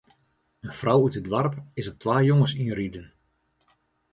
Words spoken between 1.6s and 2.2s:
is op twa